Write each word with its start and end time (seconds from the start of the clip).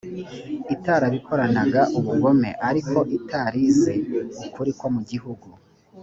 itarabikoranaga 0.73 1.81
ubugome 1.97 2.49
ariko 2.69 2.97
itari 3.17 3.59
izi 3.69 3.95
ukuri 4.45 4.71
ko 4.79 4.87
mu 4.95 5.01
gihugu 5.09 5.47